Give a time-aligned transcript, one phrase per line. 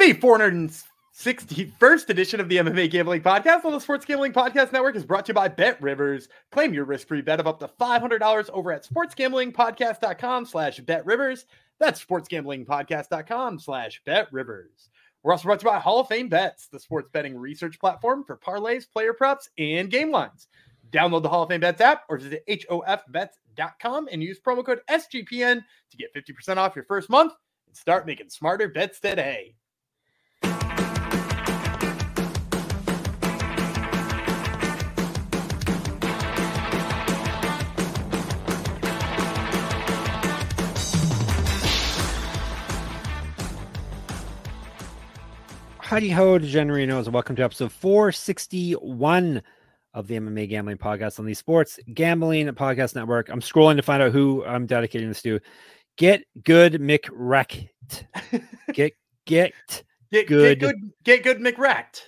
[0.00, 5.04] The 461st edition of the MMA Gambling Podcast on the Sports Gambling Podcast Network is
[5.04, 6.30] brought to you by Bet Rivers.
[6.50, 11.44] Claim your risk-free bet of up to $500 over at sportsgamblingpodcast.com slash betrivers.
[11.78, 14.88] That's sportsgamblingpodcast.com slash betrivers.
[15.22, 18.24] We're also brought to you by Hall of Fame Bets, the sports betting research platform
[18.24, 20.48] for parlays, player props, and game lines.
[20.90, 25.62] Download the Hall of Fame Bets app or visit hofbets.com and use promo code SGPN
[25.90, 27.34] to get 50% off your first month
[27.66, 29.56] and start making smarter bets today.
[45.90, 49.42] Howdy ho, DeGenerinos, and welcome to episode 461
[49.92, 53.28] of the MMA Gambling Podcast on the Sports Gambling Podcast Network.
[53.28, 55.40] I'm scrolling to find out who I'm dedicating this to.
[55.96, 57.70] Get good McRacked.
[58.72, 58.92] Get
[59.26, 59.52] get
[60.12, 60.60] Get Good.
[60.60, 62.02] Get good, get good McRacked.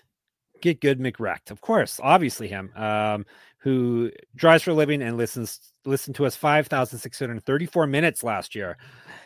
[0.60, 1.50] get good McRacked.
[1.50, 2.70] Of course, obviously him.
[2.76, 3.26] Um,
[3.58, 8.76] who drives for a living and listens listened to us 5,634 minutes last year.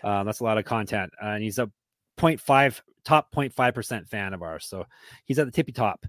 [0.03, 1.13] Um, that's a lot of content.
[1.23, 1.71] Uh, and he's a
[2.17, 4.67] 0.5 top 0.5% fan of ours.
[4.67, 4.85] So
[5.25, 6.05] he's at the tippy top.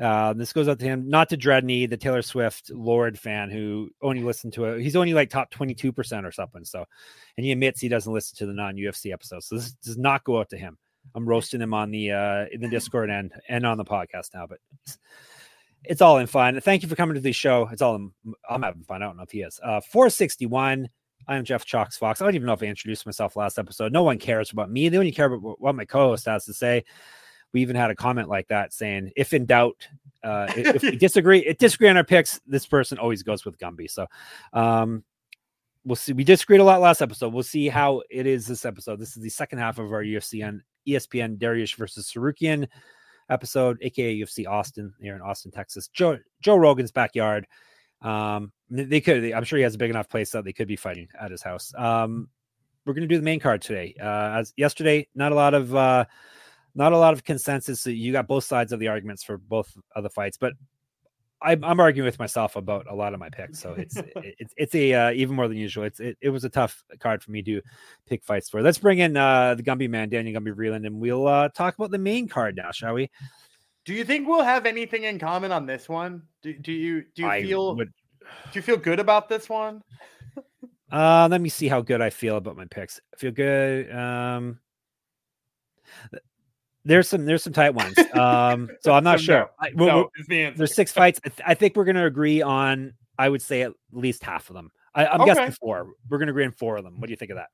[0.00, 3.90] Uh, this goes out to him, not to Dredney, the Taylor Swift Lord fan who
[4.00, 4.80] only listened to it.
[4.80, 6.64] He's only like top 22% or something.
[6.64, 6.84] So,
[7.36, 9.46] and he admits he doesn't listen to the non UFC episodes.
[9.46, 10.78] So this does not go out to him.
[11.14, 14.46] I'm roasting him on the, uh, in the Discord and, and on the podcast now,
[14.46, 14.98] but it's,
[15.84, 16.60] it's all in fun.
[16.60, 17.68] Thank you for coming to the show.
[17.72, 18.12] It's all in,
[18.48, 19.02] I'm having fun.
[19.02, 19.58] I don't know if he is.
[19.62, 20.88] Uh, 461.
[21.28, 22.20] I am Jeff Chalkx Fox.
[22.20, 23.92] I don't even know if I introduced myself last episode.
[23.92, 24.88] No one cares about me.
[24.88, 26.84] They only care about what my co-host has to say.
[27.52, 29.86] We even had a comment like that saying, "If in doubt,
[30.24, 33.90] uh, if we disagree, if disagree on our picks, this person always goes with Gumby."
[33.90, 34.06] So,
[34.54, 35.04] um,
[35.84, 36.14] we'll see.
[36.14, 37.32] We disagreed a lot last episode.
[37.32, 38.98] We'll see how it is this episode.
[38.98, 42.68] This is the second half of our UFC E ESPN Dariush versus Tsarukyan
[43.30, 45.88] episode, aka UFC Austin here in Austin, Texas.
[45.88, 47.46] Joe Joe Rogan's backyard.
[48.02, 49.32] Um, they could.
[49.32, 51.42] I'm sure he has a big enough place that they could be fighting at his
[51.42, 51.72] house.
[51.76, 52.28] Um,
[52.84, 53.94] we're gonna do the main card today.
[54.00, 56.04] Uh, as yesterday, not a lot of uh,
[56.74, 57.80] not a lot of consensus.
[57.80, 60.52] So you got both sides of the arguments for both of the fights, but
[61.40, 63.60] I'm, I'm arguing with myself about a lot of my picks.
[63.60, 65.84] So it's it's it's a uh, even more than usual.
[65.84, 67.62] It's it, it was a tough card for me to
[68.06, 68.62] pick fights for.
[68.62, 71.90] Let's bring in uh, the Gumby man, Daniel Gumby Vreeland, and we'll uh, talk about
[71.90, 73.10] the main card now, shall we?
[73.88, 76.20] Do you think we'll have anything in common on this one?
[76.42, 77.88] Do, do you do you I feel would-
[78.52, 79.82] do you feel good about this one?
[80.90, 82.98] Uh, let me see how good I feel about my picks.
[83.12, 83.94] I feel good.
[83.94, 84.58] Um,
[86.84, 87.94] there's some there's some tight ones.
[88.14, 89.38] Um, so I'm not So sure.
[89.40, 89.48] no.
[89.60, 91.20] I, we'll- no, is the there's six fights.
[91.24, 92.92] I, th- I think we're going to agree on.
[93.18, 94.70] I would say at least half of them.
[94.94, 95.34] I, I'm Okay.
[95.34, 95.88] guessing four.
[96.08, 97.00] We're going to agree on four of them.
[97.00, 97.48] What do you think of that?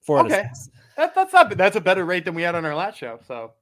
[0.00, 0.48] Four Okay.
[0.96, 3.20] That, that's not that's a better rate than we had on our last show.
[3.26, 3.52] So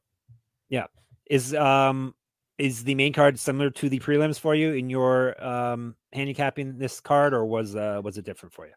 [1.29, 2.15] Is um
[2.59, 7.01] is the main card similar to the prelims for you in your um handicapping this
[7.01, 8.73] card, or was uh was it different for you?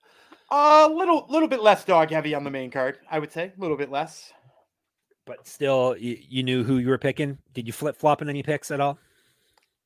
[0.51, 3.53] a little little bit less dog heavy on the main card, I would say.
[3.55, 4.33] A little bit less.
[5.25, 7.37] But still, you, you knew who you were picking.
[7.53, 8.97] Did you flip flop in any picks at all?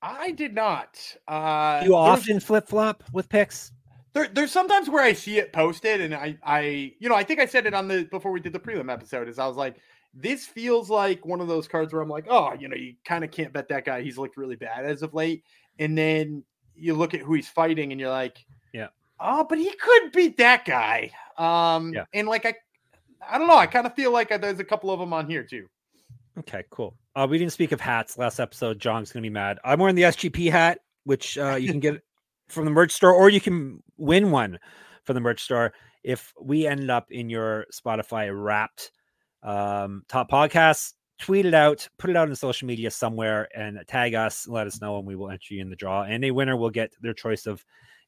[0.01, 0.99] I did not.
[1.27, 3.71] Uh you often flip flop with picks.
[4.13, 7.39] there, there's sometimes where I see it posted, and I, I, you know, I think
[7.39, 9.27] I said it on the before we did the prelim episode.
[9.27, 9.75] Is I was like,
[10.13, 13.23] this feels like one of those cards where I'm like, oh, you know, you kind
[13.23, 14.01] of can't bet that guy.
[14.01, 15.43] He's looked really bad as of late,
[15.79, 16.43] and then
[16.75, 18.87] you look at who he's fighting, and you're like, Yeah.
[19.19, 21.11] oh, but he could beat that guy.
[21.37, 22.05] Um, Yeah.
[22.13, 22.53] and like I,
[23.27, 23.57] I don't know.
[23.57, 25.67] I kind of feel like there's a couple of them on here too.
[26.39, 26.95] Okay, cool.
[27.15, 28.79] Uh, we didn't speak of hats last episode.
[28.79, 29.59] John's gonna be mad.
[29.63, 32.01] I'm wearing the SGP hat, which uh, you can get
[32.49, 34.59] from the merch store, or you can win one
[35.03, 38.91] from the merch store if we end up in your Spotify Wrapped
[39.43, 40.93] um, top podcasts.
[41.19, 44.47] Tweet it out, put it out in social media somewhere, and tag us.
[44.47, 46.03] Let us know, and we will enter you in the draw.
[46.03, 47.63] And a winner will get their choice of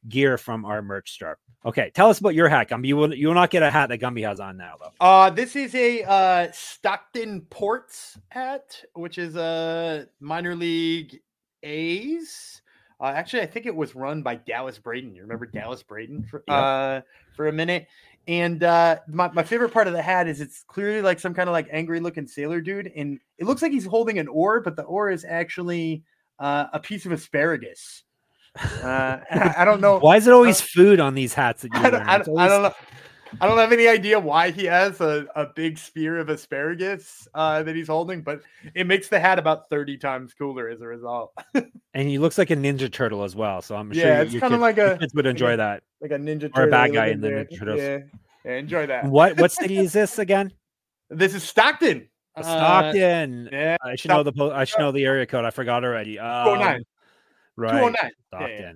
[0.09, 1.37] gear from our merch store.
[1.65, 2.87] Okay, tell us about your hat, Gumby.
[2.87, 4.91] You will you will not get a hat that Gumby has on now, though.
[4.99, 11.19] Uh, this is a uh, Stockton Ports hat, which is a minor league
[11.63, 12.61] A's.
[12.99, 15.13] Uh, actually, I think it was run by Dallas Braden.
[15.15, 16.57] You remember Dallas Braden for Yep.
[16.57, 17.01] uh,
[17.35, 17.87] for a minute.
[18.27, 21.47] And uh, my, my favorite part of the hat is it's clearly like some kind
[21.47, 24.75] of like angry looking sailor dude, and it looks like he's holding an oar, but
[24.75, 26.03] the oar is actually
[26.39, 28.03] uh, a piece of asparagus.
[28.55, 29.99] Uh, I, I don't know.
[30.01, 32.01] Why is it always food on these hats that you're I don't.
[32.01, 32.73] I, don't, I don't know.
[33.41, 37.63] I don't have any idea why he has a, a big spear of asparagus uh,
[37.63, 38.41] that he's holding, but
[38.73, 41.33] it makes the hat about 30 times cooler as a result.
[41.93, 43.61] And he looks like a ninja turtle as well.
[43.61, 45.57] So I'm sure Yeah, you- it's your kinda like a- kids would like enjoy a-
[45.57, 45.83] that.
[46.01, 46.59] Like a ninja Turtle.
[46.59, 47.29] Or a bad guy in the.
[47.29, 47.79] Ninja Turtles.
[47.79, 47.99] Yeah.
[48.43, 49.05] yeah, enjoy that.
[49.05, 50.51] What what city is this again?
[51.09, 52.09] This is Stockton.
[52.35, 53.47] Uh, Stockton.
[53.49, 55.45] Yeah, I should know the po- I should know the area code.
[55.45, 56.19] I forgot already.
[56.19, 56.83] Um, 209.
[57.55, 57.71] Right.
[57.79, 58.11] 209.
[58.33, 58.71] Yeah, yeah.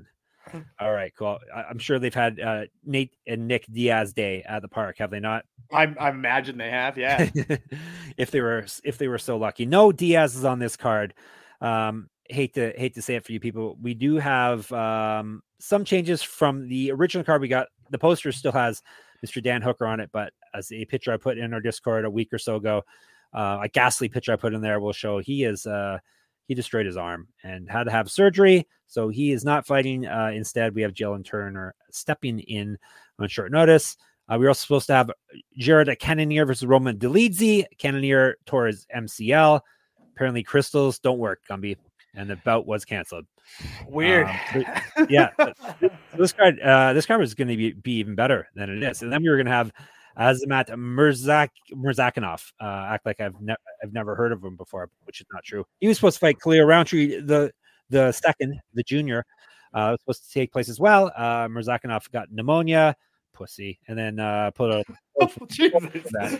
[0.79, 1.39] All right, cool.
[1.53, 5.11] I, I'm sure they've had uh, Nate and Nick Diaz Day at the park, have
[5.11, 5.45] they not?
[5.71, 6.97] I, I imagine they have.
[6.97, 7.29] Yeah.
[8.17, 9.65] if they were if they were so lucky.
[9.65, 11.13] No Diaz is on this card.
[11.61, 13.77] Um, hate to hate to say it for you people.
[13.81, 17.67] We do have um, some changes from the original card we got.
[17.89, 18.81] The poster still has
[19.25, 19.43] Mr.
[19.43, 22.31] Dan Hooker on it, but as a picture I put in our Discord a week
[22.31, 22.83] or so ago,
[23.33, 25.99] uh, a ghastly picture I put in there will show he is uh,
[26.49, 28.67] he destroyed his arm and had to have surgery.
[28.87, 30.07] So he is not fighting.
[30.07, 32.75] Uh, instead, we have Jalin Turner stepping in
[33.19, 33.95] on short notice.
[34.27, 35.11] Uh, we are also supposed to have
[35.59, 37.65] Jared Cannonier versus Roman Dolidze.
[37.77, 39.61] Cannonier tore his MCL.
[40.15, 41.77] Apparently, crystals don't work, Gumby,
[42.15, 43.25] and the bout was canceled.
[43.87, 44.27] Weird.
[44.55, 44.65] Um,
[45.07, 45.29] yeah,
[46.17, 49.03] this card, uh, this card was going to be, be even better than it is.
[49.03, 49.71] And then we were going to have
[50.19, 52.51] Azamat Mirzak Murzakanov.
[52.61, 55.65] Uh, act like I've never I've never heard of him before, which is not true.
[55.79, 57.51] He was supposed to fight Khalil Rountree, the
[57.89, 59.25] the second, the junior.
[59.73, 61.11] Uh, was supposed to take place as well.
[61.15, 61.47] Uh,
[62.11, 62.95] got pneumonia,
[63.33, 64.83] pussy, and then uh, put a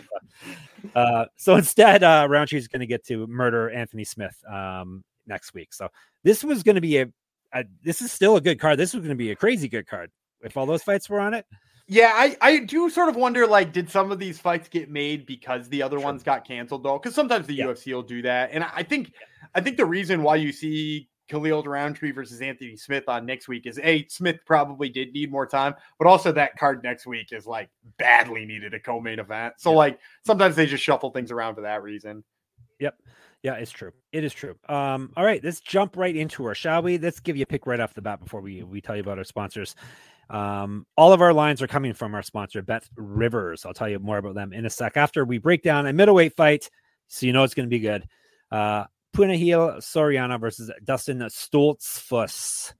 [0.94, 1.00] Oh.
[1.00, 5.52] Uh, so instead, uh, Rountree is going to get to murder Anthony Smith um, next
[5.52, 5.74] week.
[5.74, 5.88] So
[6.24, 7.06] this was going to be a,
[7.52, 8.78] a, this is still a good card.
[8.78, 10.10] This was going to be a crazy good card
[10.40, 11.44] if all those fights were on it.
[11.92, 15.26] Yeah, I, I do sort of wonder like, did some of these fights get made
[15.26, 16.04] because the other Sure.
[16.04, 16.98] ones got canceled though?
[17.00, 17.64] Because sometimes the Yeah.
[17.66, 18.50] UFC will do that.
[18.52, 19.12] And I think
[19.56, 23.66] I think the reason why you see Khalil Rountree versus Anthony Smith on next week
[23.66, 27.44] is a Smith probably did need more time, but also that card next week is
[27.44, 29.54] like badly needed a co-main event.
[29.58, 29.76] So Yeah.
[29.78, 32.22] like sometimes they just shuffle things around for that reason.
[32.78, 33.02] Yep.
[33.42, 33.92] Yeah, it's true.
[34.12, 34.54] It is true.
[34.68, 36.98] Um, all right, let's jump right into her, shall we?
[36.98, 39.16] Let's give you a pick right off the bat before we we tell you about
[39.18, 39.74] our sponsors.
[40.30, 43.66] Um, all of our lines are coming from our sponsor, Bet Rivers.
[43.66, 46.36] I'll tell you more about them in a sec after we break down a middleweight
[46.36, 46.70] fight,
[47.08, 48.06] so you know it's going to be good.
[48.50, 48.84] Uh,
[49.14, 52.72] Punahele Soriano versus Dustin Stoltzfus.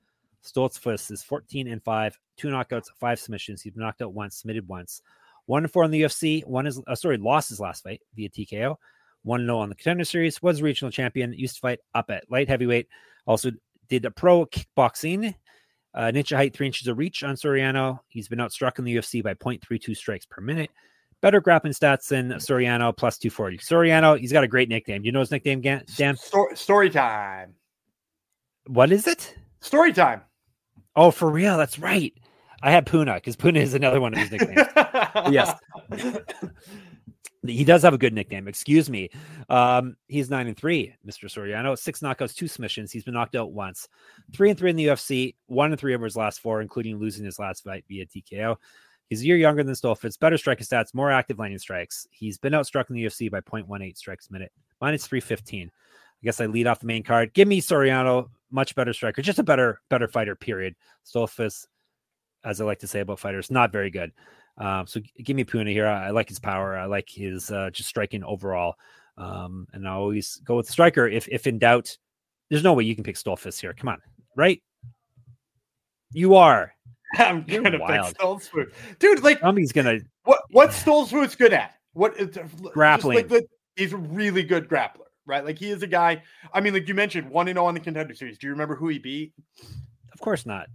[0.45, 3.63] Stoltzfus is 14 and 5, two knockouts, five submissions.
[3.63, 5.03] He's knocked out once, submitted once.
[5.47, 6.47] One and four in the UFC.
[6.47, 8.77] One is uh, sorry, lost his last fight via TKO.
[9.23, 10.41] One 0 on the contender series.
[10.41, 11.33] Was regional champion.
[11.33, 12.87] Used to fight up at light heavyweight.
[13.27, 13.51] Also
[13.89, 15.35] did a pro kickboxing.
[15.95, 17.99] Uh, an inch of height, three inches of reach on Soriano.
[18.09, 20.71] He's been outstruck in the UFC by 0.32 strikes per minute.
[21.21, 23.59] Better grappling stats than Soriano, plus 240.
[23.59, 25.03] Soriano, he's got a great nickname.
[25.03, 26.17] Do you know his nickname, Dan?
[26.17, 27.55] Story, story time.
[28.67, 29.37] What is it?
[29.61, 30.23] Story time.
[30.97, 31.59] Oh, for real.
[31.59, 32.15] That's right.
[32.63, 34.69] I had Puna because Puna is another one of his nicknames.
[35.31, 35.53] yes.
[37.47, 38.49] he does have a good nickname.
[38.49, 39.11] Excuse me.
[39.49, 41.25] Um, he's nine and three, Mr.
[41.25, 41.79] Soriano.
[41.79, 42.93] Six knockouts, two submissions.
[42.93, 43.89] He's been knocked out once.
[44.33, 45.35] Three and three in the UFC.
[45.47, 48.57] One and three over his last four, including losing his last fight via TKO.
[49.09, 50.19] He's a year younger than Stoltzfus.
[50.19, 52.07] Better striking stats, more active landing strikes.
[52.11, 54.53] He's been outstruck in the UFC by 0.18 strikes a minute.
[54.81, 55.69] Minus 315.
[55.69, 57.33] I guess I lead off the main card.
[57.33, 60.77] Give me Soriano, much better striker, just a better, better fighter, period.
[61.05, 61.67] Stoltzfus,
[62.45, 64.13] as I like to say about fighters, not very good.
[64.61, 65.87] Um, so give me Puna here.
[65.87, 66.77] I, I like his power.
[66.77, 68.75] I like his uh, just striking overall.
[69.17, 71.97] Um, and I always go with the striker if if in doubt.
[72.51, 73.73] There's no way you can pick Stoltzfus here.
[73.73, 73.99] Come on,
[74.37, 74.63] right?
[76.13, 76.73] You are.
[77.19, 78.07] I'm You're gonna wild.
[78.09, 78.73] pick Stoltzfus.
[78.99, 81.75] Dude, like Somebody's gonna what what Stoltzfus good at?
[81.93, 83.17] What it's uh, Grappling.
[83.17, 83.47] Like, the-
[83.77, 85.45] he's a really good grappler, right?
[85.45, 86.23] Like he is a guy.
[86.53, 88.37] I mean, like you mentioned, one and zero on the contender series.
[88.39, 89.33] Do you remember who he beat?
[90.13, 90.69] Of course not.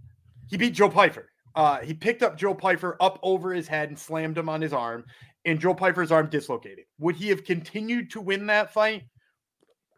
[0.48, 1.30] He beat Joe Pyfer.
[1.56, 4.74] Uh, he picked up Joe Pyfer up over his head and slammed him on his
[4.74, 5.04] arm,
[5.46, 6.84] and Joe Pyfer's arm dislocated.
[6.98, 9.04] Would he have continued to win that fight?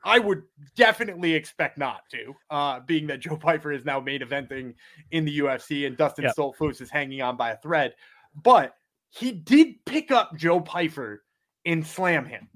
[0.05, 0.45] I would
[0.77, 4.75] definitely expect not to, uh, being that Joe Pyfer is now main eventing
[5.11, 6.37] in the UFC and Dustin Yep.
[6.37, 7.95] Stoltzfus is hanging on by a thread.
[8.35, 8.75] But
[9.11, 11.25] he did pick up Joe Pyfer
[11.67, 12.49] and slam him.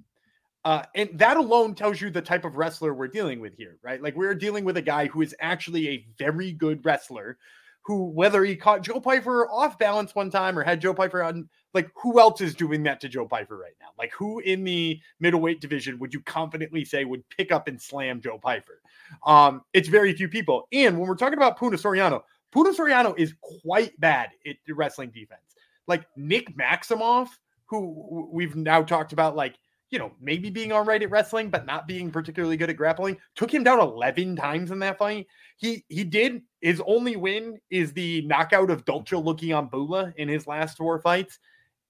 [0.64, 4.00] Uh, and that alone tells you the type of wrestler we're dealing with here, right?
[4.00, 7.36] Like we're dealing with a guy who is actually a very good wrestler
[7.84, 11.48] who, whether he caught Joe Pyfer off balance one time or had Joe Pyfer on,
[11.74, 13.88] like who else is doing that to Joe Pyfer right now?
[13.98, 18.20] Like who in the middleweight division would you confidently say would pick up and slam
[18.20, 18.80] Joe Pyfer?
[19.26, 20.68] Um, it's very few people.
[20.72, 22.22] And when we're talking about Puna Soriano,
[22.52, 25.40] Puna Soriano is quite bad at wrestling defense.
[25.88, 27.28] Like Nick Maximov,
[27.66, 29.56] who we've now talked about, like
[29.92, 33.18] you know, maybe being all right at wrestling, but not being particularly good at grappling.
[33.36, 35.26] Took him down 11 times in that fight.
[35.58, 36.42] He he did.
[36.62, 41.38] His only win is the knockout of on Bula in his last four fights.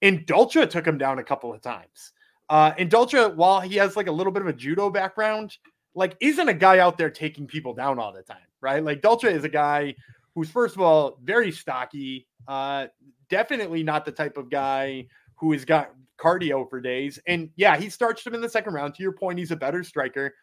[0.03, 2.13] And Dulce took him down a couple of times.
[2.49, 5.57] Uh, and Dulce, while he has like a little bit of a judo background,
[5.95, 8.83] like isn't a guy out there taking people down all the time, right?
[8.83, 9.95] Like Dulce is a guy
[10.35, 12.89] who's first of all very stocky, uh,
[13.31, 15.07] definitely not the type of guy
[15.37, 15.93] who has got
[16.23, 17.19] cardio for days.
[17.27, 18.95] And yeah, he starched him in the second round.
[18.95, 20.35] To your point, he's a better striker.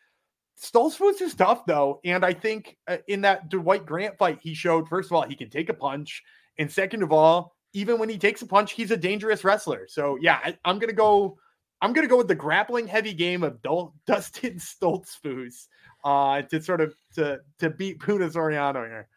[0.62, 4.90] Stoltzfus is tough though, and I think uh, in that Dwight Grant fight, he showed
[4.90, 6.22] first of all he can take a punch,
[6.58, 9.86] and second of all, even when he takes a punch, he's a dangerous wrestler.
[9.88, 11.38] So yeah, I, am gonna go.
[11.82, 15.68] I'm gonna go with the grappling heavy game of Dul- Dustin Stoltzfus
[16.04, 19.08] uh, to sort of to to beat Puna Soriano here.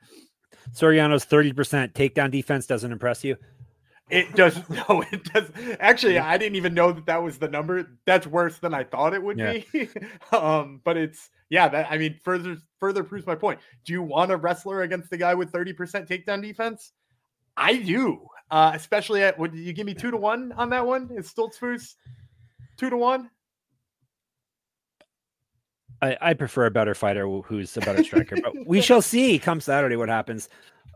[0.73, 3.37] Soriano's 30% takedown defense doesn't impress you.
[4.11, 5.51] It does no, it does.
[5.81, 7.89] Actually, I didn't even know that that was the number.
[8.05, 9.59] That's worse than I thought it would yeah.
[9.73, 9.89] be.
[10.37, 11.69] um, but it's yeah.
[11.69, 13.61] That I mean, further further proves my point.
[13.85, 16.93] Do you want a wrestler against the guy with thirty percent takedown defense?
[17.57, 18.27] I do.
[18.51, 21.11] Uh, especially at would you give me two to one on that one?
[21.15, 21.95] Is Stoltzfus
[22.77, 23.31] two to one?
[26.03, 29.61] I, I prefer a better fighter who's a better striker, but we shall see come
[29.61, 30.49] Saturday what happens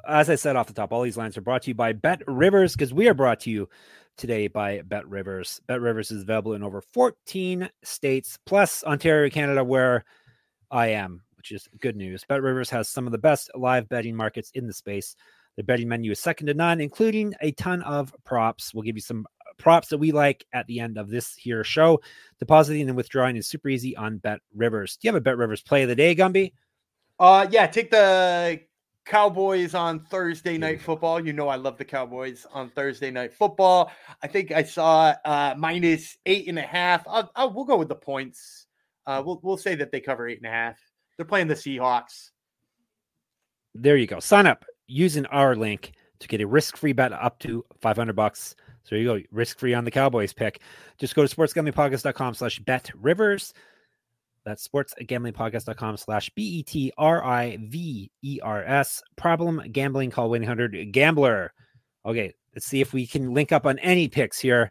[0.09, 2.23] as I said off the top, all these lines are brought to you by Bet
[2.27, 3.69] Rivers because we are brought to you
[4.17, 5.61] today by Bet Rivers.
[5.67, 10.05] Bet Rivers is available in over 14 states plus Ontario, Canada, where
[10.71, 12.25] I am, which is good news.
[12.29, 15.17] Bet Rivers has some of the best live betting markets in the space.
[15.57, 18.75] The betting menu is second to none, including a ton of props.
[18.75, 19.27] We'll give you some
[19.59, 22.01] props that we like at the end of this here show.
[22.39, 24.97] Depositing and withdrawing is super easy on Bet Rivers.
[24.97, 26.53] Do you have a Bet Rivers play of the day, Gumby?
[27.19, 28.61] Uh, yeah, take the
[29.07, 31.25] Cowboys on Thursday night football.
[31.25, 33.93] You know I love the Cowboys on Thursday night football.
[34.23, 37.07] I think I saw uh, minus eight and a half.
[37.09, 38.67] I'll, I'll, we'll go with the points.
[39.07, 40.79] Uh, we'll we'll say that they cover eight and a half.
[41.17, 42.31] They're playing the Seahawks.
[43.75, 44.19] There you go.
[44.19, 48.57] Sign up using our link to get a risk-free bet up to 500 bucks.
[48.85, 50.61] So there you go, risk-free on the Cowboys pick.
[50.99, 53.53] Just go to sportsgamblingpodcast.com slash bet rivers.
[54.47, 59.03] That's sportsgamblingpodcast.com slash B E T R I V E R S.
[59.17, 61.53] Problem gambling, call 1 800 Gambler.
[62.07, 64.71] Okay, let's see if we can link up on any picks here.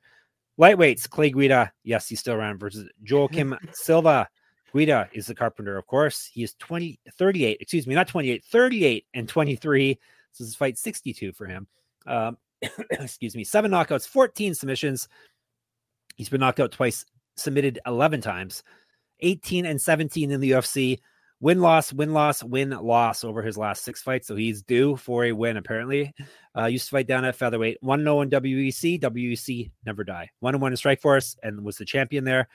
[0.57, 1.73] Lightweights, Clay Guida.
[1.83, 4.29] Yes, he's still around versus Joaquim Silva.
[4.73, 6.25] Guida is the carpenter, of course.
[6.25, 9.99] He is 20, 38, excuse me, not 28, 38 and 23.
[10.31, 11.67] This is fight 62 for him.
[12.07, 12.37] Um,
[12.91, 15.09] excuse me, seven knockouts, 14 submissions.
[16.15, 17.03] He's been knocked out twice,
[17.35, 18.63] submitted 11 times.
[19.25, 20.99] 18 and 17 in the UFC.
[21.41, 24.27] Win loss, win loss, win loss over his last six fights.
[24.27, 26.13] So he's due for a win, apparently.
[26.57, 27.77] Uh, used to fight down at featherweight.
[27.81, 29.01] 1 0 in WEC.
[29.01, 30.29] WEC never die.
[30.39, 32.47] 1 1 in Strikeforce and was the champion there.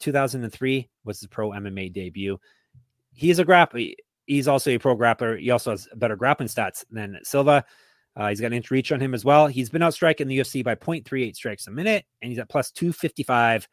[0.00, 2.38] 2003 was his pro MMA debut.
[3.12, 3.94] He's a grappler.
[4.26, 5.38] He's also a pro grappler.
[5.38, 7.64] He also has better grappling stats than Silva.
[8.16, 9.48] Uh, he's got an inch reach on him as well.
[9.48, 13.68] He's been outstriking the UFC by 0.38 strikes a minute, and he's at plus 255.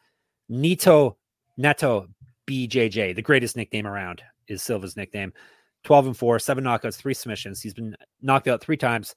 [0.49, 1.17] Nito
[1.57, 2.07] Neto
[2.47, 5.33] BJJ, the greatest nickname around, is Silva's nickname.
[5.83, 7.61] 12 and 4, seven knockouts, three submissions.
[7.61, 9.13] He's been knocked out three times,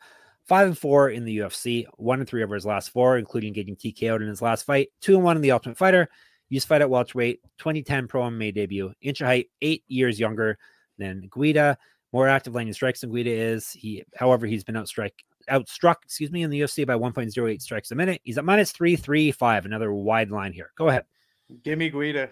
[0.47, 3.75] five and four in the UFC, one and three over his last four, including getting
[3.75, 6.09] TKO'd in his last fight, two and one in the Ultimate Fighter.
[6.51, 10.59] Used fight at welterweight, 2010 pro MMA debut, inch of height, eight years younger
[10.97, 11.77] than Guida.
[12.13, 13.71] More active landing strikes than Guida is.
[13.71, 15.13] He, however, he's been outstrike
[15.51, 18.21] outstruck, excuse me, in the UFC by 1.08 strikes a minute.
[18.25, 19.67] He's at minus three, three, five.
[19.67, 20.71] Another wide line here.
[20.77, 21.05] Go ahead.
[21.63, 22.31] Give me Guida.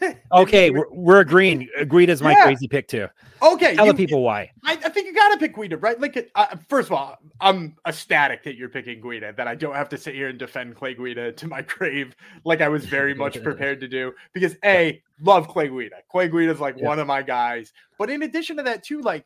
[0.32, 1.68] okay, we're, we're agreeing.
[1.88, 2.44] Guida's my yeah.
[2.44, 3.06] crazy pick too.
[3.42, 4.50] Okay, tell you, the people why.
[4.64, 6.00] I, I, think you got to pick Guida, right?
[6.00, 9.32] Like, uh, first of all, I'm ecstatic that you're picking Guida.
[9.36, 12.14] That I don't have to sit here and defend Clay Guida to my grave,
[12.44, 14.12] like I was very much prepared to do.
[14.32, 15.96] Because a love Clay Guida.
[16.10, 16.86] Clay Guida is like yeah.
[16.86, 17.72] one of my guys.
[17.98, 19.24] But in addition to that, too, like,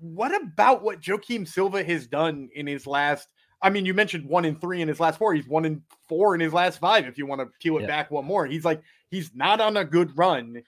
[0.00, 3.28] what about what Joaquim Silva has done in his last
[3.64, 5.32] I mean, you mentioned one in three in his last four.
[5.32, 7.06] He's one in four in his last five.
[7.06, 7.86] If you want to peel it yeah.
[7.86, 8.82] back one more, he's like
[9.14, 10.62] he's not on a good run.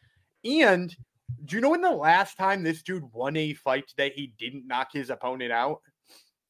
[0.44, 0.94] And
[1.44, 4.66] do you know when the last time this dude won a fight that he didn't
[4.66, 5.80] knock his opponent out?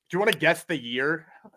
[0.08, 1.26] Do you want to guess the year?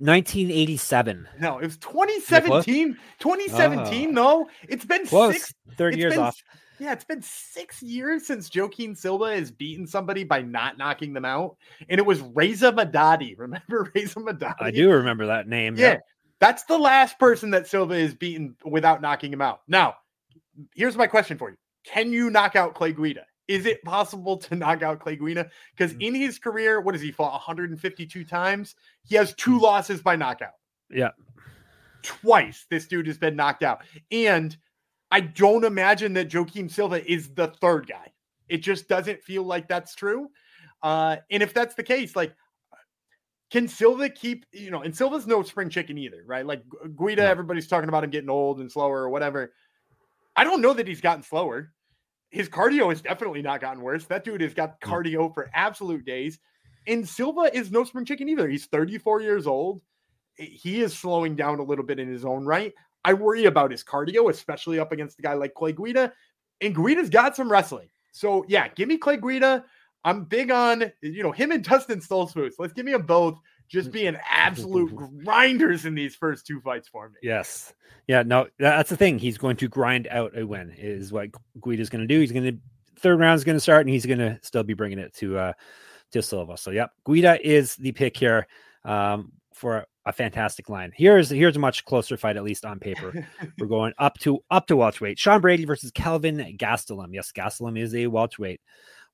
[0.00, 1.28] 1987.
[1.40, 2.96] No, it was 2017.
[3.18, 4.08] 2017.
[4.08, 5.34] Uh, no, it's been close.
[5.34, 5.54] six.
[5.76, 6.36] 30 years been, off.
[6.78, 11.24] Yeah, it's been six years since Joaquin Silva has beaten somebody by not knocking them
[11.24, 11.56] out.
[11.88, 13.34] And it was Reza Madadi.
[13.36, 14.54] Remember Reza Madadi?
[14.60, 15.76] I do remember that name.
[15.76, 15.88] Yeah.
[15.88, 16.02] Yep.
[16.40, 19.62] That's the last person that Silva is beaten without knocking him out.
[19.66, 19.96] Now,
[20.74, 21.56] here's my question for you.
[21.84, 23.24] Can you knock out Clay Guida?
[23.48, 25.48] Is it possible to knock out Clay Guida?
[25.76, 26.02] Because mm.
[26.02, 28.76] in his career, what has he fought 152 times?
[29.04, 29.62] He has two mm.
[29.62, 30.52] losses by knockout.
[30.90, 31.10] Yeah.
[32.02, 33.82] Twice this dude has been knocked out.
[34.12, 34.56] And
[35.10, 38.12] I don't imagine that Joaquim Silva is the third guy.
[38.48, 40.28] It just doesn't feel like that's true.
[40.82, 42.34] Uh, and if that's the case, like,
[43.50, 46.46] can Silva keep, you know, and Silva's no spring chicken either, right?
[46.46, 46.62] Like
[46.96, 47.28] Guida, no.
[47.28, 49.52] everybody's talking about him getting old and slower or whatever.
[50.36, 51.72] I don't know that he's gotten slower.
[52.30, 54.04] His cardio has definitely not gotten worse.
[54.04, 56.38] That dude has got cardio for absolute days.
[56.86, 58.48] And Silva is no spring chicken either.
[58.48, 59.80] He's 34 years old
[60.38, 62.72] he is slowing down a little bit in his own right.
[63.04, 66.12] I worry about his cardio, especially up against a guy like Clay Guida.
[66.60, 67.88] And Guida's got some wrestling.
[68.12, 69.64] So yeah, give me Clay Guida.
[70.04, 72.54] I'm big on you know him and Dustin Stoltzfus.
[72.58, 73.38] Let's give me them both
[73.68, 77.16] just being absolute grinders in these first two fights for me.
[77.22, 77.74] Yes.
[78.06, 79.18] Yeah, no, that's the thing.
[79.18, 81.28] He's going to grind out a win, is what
[81.60, 82.20] Guida's going to do.
[82.20, 82.58] He's going to,
[82.98, 85.38] third round is going to start, and he's going to still be bringing it to,
[85.38, 85.52] uh,
[86.12, 86.56] to Silva.
[86.56, 88.46] So, yep, Guida is the pick here
[88.84, 90.90] um, for a fantastic line.
[90.94, 93.28] Here's here's a much closer fight, at least on paper.
[93.58, 95.18] We're going up to up to welterweight.
[95.18, 97.08] Sean Brady versus Kelvin Gastelum.
[97.12, 98.62] Yes, Gastelum is a welterweight.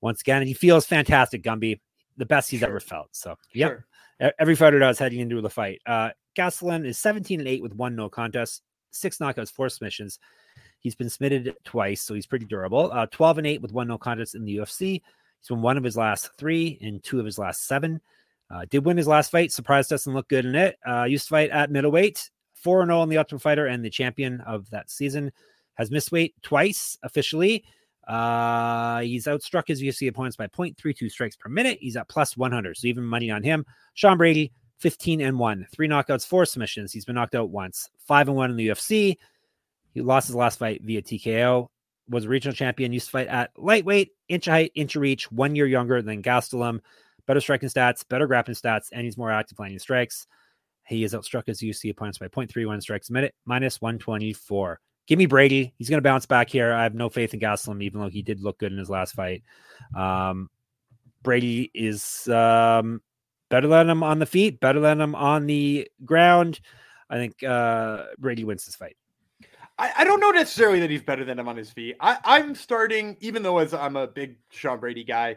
[0.04, 1.80] Once again, he feels fantastic, Gumby.
[2.16, 2.68] The best he's sure.
[2.68, 3.08] ever felt.
[3.12, 3.70] So, yep.
[3.70, 3.87] Sure
[4.38, 5.80] every fighter does heading into the fight.
[5.87, 10.18] Uh, is 17 and 8 with one no contest, six knockouts, four submissions.
[10.80, 12.90] He's been submitted twice, so he's pretty durable.
[12.92, 15.02] Uh, 12 and 8 with one no contest in the UFC.
[15.40, 18.00] He's won one of his last three and two of his last seven.
[18.50, 20.76] Uh, did win his last fight, surprised us and looked good in it.
[20.87, 24.40] Uh, used to fight at middleweight, 4 0 on the Ultimate Fighter and the champion
[24.42, 25.32] of that season.
[25.75, 27.64] Has missed weight twice officially.
[28.06, 31.78] Uh, he's outstruck his UFC opponents by 0.32 strikes per minute.
[31.80, 33.64] He's at plus 100, so even money on him.
[33.94, 36.92] Sean Brady, 15 and 1, three knockouts, four submissions.
[36.92, 39.16] He's been knocked out once, 5 and 1 in the UFC.
[39.92, 41.68] He lost his last fight via TKO.
[42.11, 45.66] Was a regional champion, used to fight at lightweight, inch height, inch reach, one year
[45.66, 46.80] younger than Gastelum.
[47.26, 50.26] Better striking stats, better grappling stats, and he's more active landing strikes.
[50.87, 55.26] He has outstruck his UFC opponents by 0.31 strikes a minute, minus 124 give me
[55.26, 55.75] Brady.
[55.78, 56.73] He's going to bounce back here.
[56.73, 59.14] I have no faith in Gastelum, even though he did look good in his last
[59.14, 59.42] fight.
[59.96, 60.50] Um,
[61.23, 63.00] Brady is um,
[63.49, 66.61] better than him on the feet, better than him on the ground.
[67.11, 68.96] I think uh, Brady wins this fight.
[69.78, 71.96] I, I, don't know necessarily that he's better than him on his feet.
[72.00, 75.37] I, am starting, even though as I'm a big Sean Brady guy,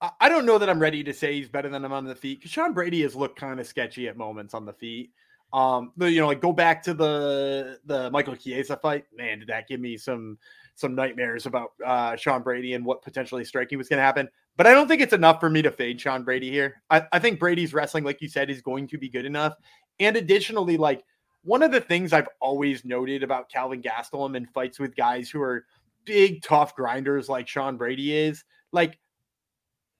[0.00, 2.14] I, I, don't know that I'm ready to say he's better than him on the
[2.14, 5.10] feet because Sean Brady has looked kind of sketchy at moments on the feet.
[5.54, 9.04] Um, the, you know, like go back to the the Michael Chiesa fight.
[9.16, 10.36] Man, did that give me some
[10.74, 14.28] some nightmares about uh, Sean Brady and what potentially striking was going to happen.
[14.56, 16.82] But I don't think it's enough for me to fade Sean Brady here.
[16.90, 19.54] I, I think Brady's wrestling, like you said, is going to be good enough.
[20.00, 21.04] And additionally, like
[21.44, 25.40] one of the things I've always noted about Kelvin Gastelum in fights with guys who
[25.40, 25.66] are
[26.04, 28.98] big, tough grinders like Sean Brady is, like,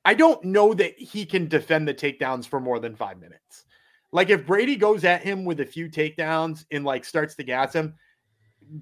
[0.04, 3.64] I don't know that he can defend the takedowns for more than five minutes.
[4.14, 7.72] Like if Brady goes at him with a few takedowns and like starts to gas
[7.72, 7.94] him,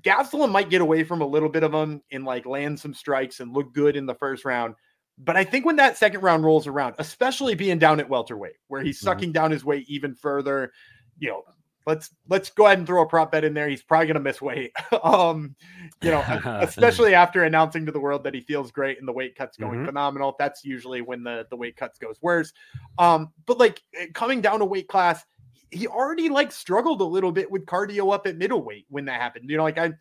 [0.02, 3.40] Gastelum might get away from a little bit of them and like land some strikes
[3.40, 4.74] and look good in the first round.
[5.16, 8.82] But I think when that second round rolls around, especially being down at welterweight, where
[8.82, 9.06] he's mm-hmm.
[9.06, 10.70] sucking down his weight even further,
[11.18, 11.44] you know,
[11.86, 13.68] let's let's go ahead and throw a prop bet in there.
[13.68, 14.72] He's probably going to miss weight.
[15.02, 15.54] um,
[16.02, 16.20] you know,
[16.62, 19.78] especially after announcing to the world that he feels great and the weight cuts going
[19.78, 19.86] mm-hmm.
[19.86, 20.36] phenomenal.
[20.38, 22.52] That's usually when the the weight cuts goes worse.
[22.98, 25.24] Um, but like eh, coming down a weight class,
[25.70, 29.48] he already like struggled a little bit with cardio up at middleweight when that happened.
[29.50, 29.92] You know, like I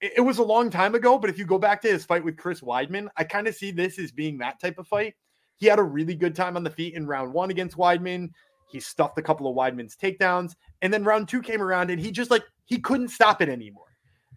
[0.00, 2.36] it was a long time ago, but if you go back to his fight with
[2.36, 5.14] Chris Weidman, I kind of see this as being that type of fight.
[5.56, 8.30] He had a really good time on the feet in round one against Weidman.
[8.68, 10.54] He stuffed a couple of Weidman's takedowns.
[10.82, 13.84] And then round two came around and he just like he couldn't stop it anymore.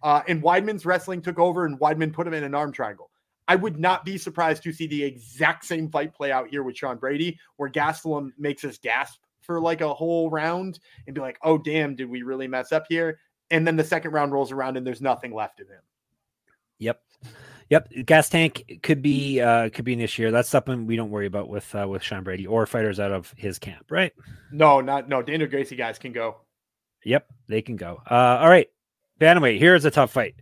[0.03, 3.09] Uh, and Weidman's wrestling took over and Weidman put him in an arm triangle.
[3.47, 6.75] I would not be surprised to see the exact same fight play out here with
[6.75, 11.37] Sean Brady, where Gastelum makes us gasp for like a whole round and be like,
[11.41, 13.19] oh, damn, did we really mess up here?
[13.49, 15.81] And then the second round rolls around and there's nothing left of him.
[16.79, 17.01] Yep.
[17.69, 20.31] Yep, gas tank could be uh could be an issue.
[20.31, 23.33] That's something we don't worry about with uh, with Sean Brady or fighters out of
[23.35, 24.13] his camp, right?
[24.51, 25.21] No, not no.
[25.21, 26.37] Daniel Gracie guys can go.
[27.03, 28.01] Yep, they can go.
[28.09, 28.67] Uh, all right,
[29.19, 29.59] bantamweight.
[29.59, 30.35] Here's a tough fight.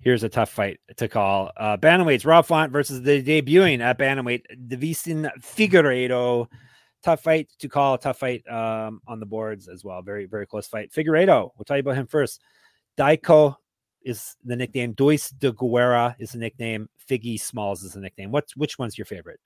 [0.00, 1.52] Here's a tough fight to call.
[1.56, 6.48] Uh, bantamweights Rob Font versus the debuting at bantamweight Deiveson Figueiredo.
[7.04, 7.98] Tough fight to call.
[7.98, 10.00] Tough fight um, on the boards as well.
[10.00, 10.90] Very very close fight.
[10.90, 11.50] Figueiredo.
[11.56, 12.40] We'll tell you about him first.
[12.98, 13.56] Daiko
[14.04, 14.92] is the nickname.
[14.92, 16.88] Deus da Guerra is the nickname.
[17.08, 18.30] Figgy Smalls is the nickname.
[18.30, 19.40] What's which one's your favorite?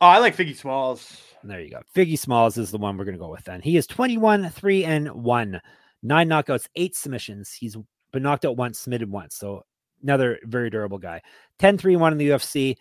[0.00, 1.22] Oh, I like Figgy Smalls.
[1.44, 1.80] There you go.
[1.94, 3.60] Figgy Smalls is the one we're going to go with then.
[3.60, 5.60] He is 21, 3 and 1.
[6.02, 7.52] Nine knockouts, eight submissions.
[7.52, 7.76] He's
[8.12, 9.36] been knocked out once, submitted once.
[9.36, 9.64] So
[10.02, 11.22] another very durable guy.
[11.60, 12.76] 10 3 1 in the UFC.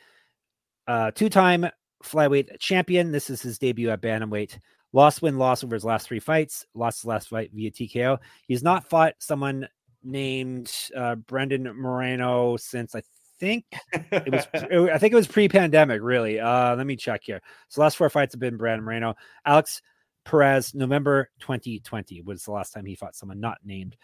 [0.88, 1.68] Uh, two time
[2.04, 3.12] flyweight champion.
[3.12, 4.58] This is his debut at Bantamweight.
[4.94, 6.66] Lost win loss over his last three fights.
[6.74, 8.18] Lost his last fight via TKO.
[8.48, 9.68] He's not fought someone
[10.04, 13.02] named uh, Brandon Moreno since I
[13.40, 16.40] think it was I think it was pre-pandemic, really.
[16.40, 17.42] Uh, let me check here.
[17.68, 19.16] So last four fights have been Brandon Moreno.
[19.46, 19.82] Alex
[20.24, 23.98] Perez, November 2020 was the last time he fought someone not named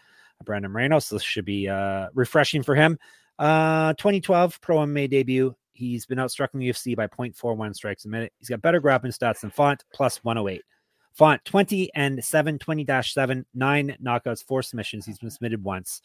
[0.43, 0.99] Brandon Moreno.
[0.99, 2.97] So this should be uh, refreshing for him.
[3.39, 5.55] Uh, 2012 Pro MMA debut.
[5.73, 8.33] He's been outstruck in the UFC by 0.41 strikes a minute.
[8.39, 10.63] He's got better grappling stats than Font, plus 108.
[11.17, 15.03] Font 20 and 7, 20 7, nine knockouts, four submissions.
[15.03, 16.01] He's been submitted once.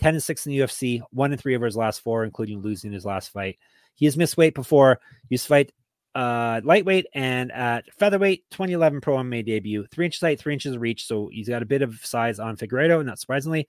[0.00, 2.90] 10 and 6 in the UFC, one and three over his last four, including losing
[2.90, 3.58] his last fight.
[3.94, 4.98] He has missed weight before.
[5.30, 5.72] He fight
[6.16, 10.80] uh, lightweight and at featherweight, 2011 Pro MMA debut, three inches height, three inches of
[10.80, 11.06] reach.
[11.06, 13.68] So he's got a bit of size on Figueiredo, not surprisingly.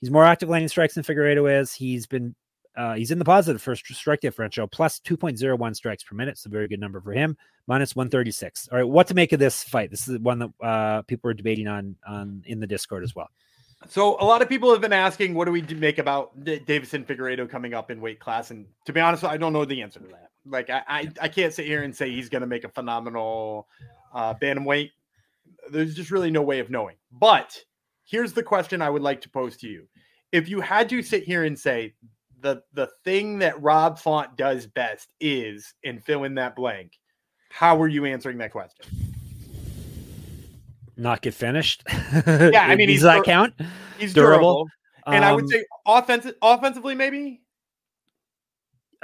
[0.00, 1.74] He's more active landing strikes than Figueiredo is.
[1.74, 2.34] He's been
[2.78, 6.40] uh, he's in the positive for strike differential, plus 2.01 strikes per minute.
[6.46, 7.36] A very good number for him.
[7.66, 8.68] Minus 136.
[8.70, 9.90] All right, what to make of this fight?
[9.90, 13.28] This is one that uh, people are debating on on in the Discord as well.
[13.88, 17.04] So a lot of people have been asking, what do we make about D- Deiveson
[17.04, 18.52] Figueiredo coming up in weight class?
[18.52, 20.30] And to be honest, I don't know the answer to that.
[20.46, 23.66] Like I, I, I can't sit here and say he's going to make a phenomenal
[24.14, 24.90] uh, bantamweight.
[25.70, 26.96] There's just really no way of knowing.
[27.10, 27.60] But
[28.04, 29.88] here's the question I would like to pose to you:
[30.32, 31.94] If you had to sit here and say
[32.40, 36.92] the the thing that Rob Font does best is, and fill in that blank,
[37.50, 38.86] how are you answering that question?
[40.96, 41.84] not get finished.
[42.26, 43.54] Yeah, I mean, does he's that dur- count?
[43.98, 44.64] He's Durable.
[44.64, 44.68] durable,
[45.06, 47.40] and I would Um, say offensive, offensively, maybe.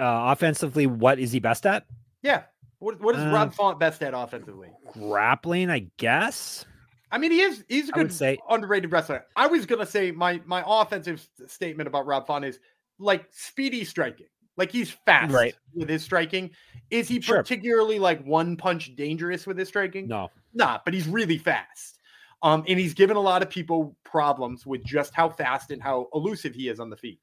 [0.01, 1.87] uh, offensively, what is he best at?
[2.23, 2.43] Yeah.
[2.81, 4.71] What, what is Uh, Rob Font best at offensively?
[4.93, 6.65] Grappling, I guess.
[7.13, 9.25] I mean, he is he's a good say- underrated wrestler.
[9.37, 12.59] I was gonna say my my offensive statement about Rob Font is
[12.99, 14.27] like speedy striking.
[14.57, 15.55] Like he's fast Right.
[15.75, 16.51] with his striking.
[16.91, 17.39] Is he Sure.
[17.39, 20.07] particularly like one punch dangerous with his striking?
[20.07, 21.99] No, Nah, but he's really fast.
[22.43, 26.09] Um, and he's given a lot of people problems with just how fast and how
[26.15, 27.19] elusive he is on the feet.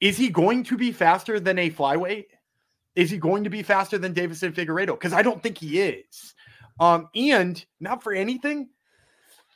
[0.00, 2.26] Is he going to be faster than a flyweight?
[2.94, 4.88] Is he going to be faster than Deiveson Figueiredo?
[4.94, 6.34] Because I don't think he is.
[6.78, 8.68] Um, and not for anything,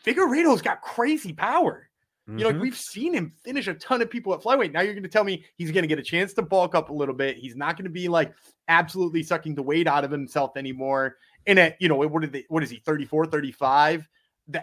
[0.04, 1.88] Figueiredo's got crazy power.
[2.28, 2.60] You know, like Mhm.
[2.60, 4.72] we've seen him finish a ton of people at flyweight.
[4.72, 6.88] Now you're going to tell me he's going to get a chance to bulk up
[6.88, 7.36] a little bit.
[7.36, 8.32] He's not going to be like
[8.68, 11.16] absolutely sucking the weight out of himself anymore.
[11.46, 14.08] And at, you know, what did they, what is he, 34, 35?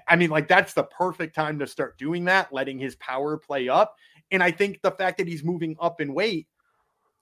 [0.08, 3.68] I mean, like that's the perfect time to start doing that, letting his power play
[3.68, 3.96] up.
[4.32, 6.48] And I think the fact that he's moving up in weight,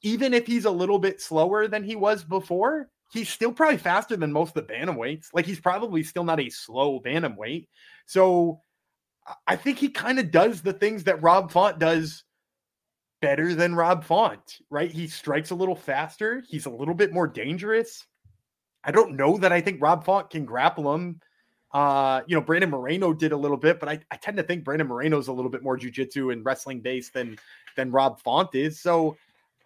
[0.03, 4.15] even if he's a little bit slower than he was before, he's still probably faster
[4.15, 5.29] than most of the bantamweights.
[5.33, 7.67] Like he's probably still not a slow bantamweight.
[8.05, 8.61] So
[9.47, 12.23] I- think he kind of does the things that Rob Font does
[13.21, 14.91] better than Rob Font, right?
[14.91, 16.43] He strikes a little faster.
[16.47, 18.05] He's a little bit more dangerous.
[18.83, 21.19] I don't know that I think Rob Font can grapple him.
[21.73, 24.63] Uh, you know, Brandon Moreno did a little bit, but I, I tend to think
[24.63, 27.37] Brandon Moreno's a little bit more jujitsu and wrestling based than
[27.75, 28.79] than Rob Font is.
[28.79, 29.17] So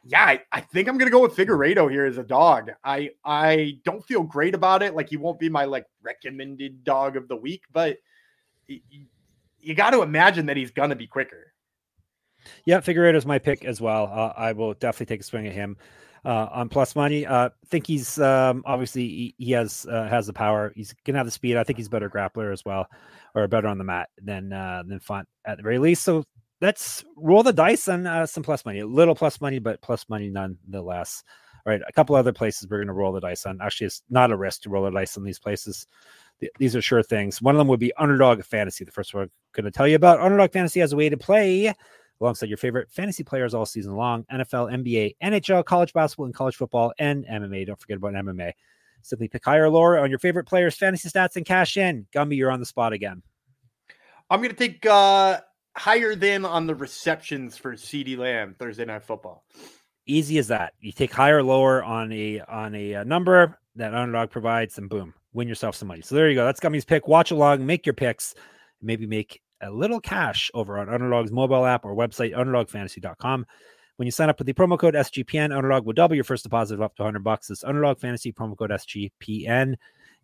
[0.04, 2.72] yeah, I, I think I'm gonna go with Figueiredo here as a dog.
[2.84, 4.96] I I don't feel great about it.
[4.96, 7.98] Like he won't be my like recommended dog of the week, but
[9.62, 11.54] you got to imagine that he's gonna be quicker.
[12.66, 14.06] Yeah, Figueiredo's my pick as well.
[14.12, 15.78] Uh, I will definitely take a swing at him
[16.26, 17.26] uh, on plus money.
[17.26, 20.72] Uh, think he's um, obviously he, he has uh, has the power.
[20.76, 21.58] He's gonna have the speed.
[21.58, 22.88] I think he's better grappler as well,
[23.36, 26.04] or better on the mat than uh, than Font at the very least.
[26.04, 26.24] So
[26.62, 28.80] let's roll the dice on uh, some plus money.
[28.80, 31.24] A little plus money, but plus money nonetheless.
[31.66, 33.60] All right, a couple other places we're gonna roll the dice on.
[33.62, 35.88] Actually, it's not a risk to roll the dice on these places.
[36.42, 37.42] Th- These are sure things.
[37.42, 38.84] One of them would be Underdog Fantasy.
[38.84, 41.18] The first one I'm going to tell you about Underdog Fantasy as a way to
[41.18, 41.74] play
[42.20, 46.56] alongside your favorite fantasy players all season long NFL, NBA, NHL, college basketball, and college
[46.56, 47.66] football, and MMA.
[47.66, 48.52] Don't forget about MMA.
[49.02, 52.06] Simply pick higher or lower on your favorite players' fantasy stats and cash in.
[52.14, 53.24] Gumby, you're on the spot again.
[54.30, 55.42] I'm gonna take uh
[55.76, 59.44] higher than on the receptions for CeeDee Lamb Thursday night football.
[60.06, 60.74] Easy as that.
[60.80, 64.90] You take higher or lower on a on a, uh, number that underdog provides, and
[64.90, 66.02] boom, win yourself some money.
[66.02, 66.46] So there you go.
[66.46, 67.08] That's Gumby's pick.
[67.08, 68.36] Watch along, make your picks,
[68.82, 73.46] maybe make a little cash over on Underdog's mobile app or website, underdogfantasy.com.
[73.98, 76.76] When you sign up with the promo code SGPN, Underdog will double your first deposit
[76.76, 77.50] of up to 100 bucks.
[77.50, 79.76] It's Underdog Fantasy promo code SGPN.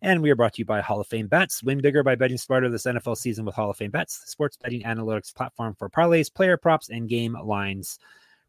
[0.02, 1.64] And we are brought to you by Hall of Fame Bets.
[1.64, 4.58] Win bigger by betting smarter this NFL season with Hall of Fame Bets, the sports
[4.58, 8.00] betting analytics platform for parlays, player props, and game lines.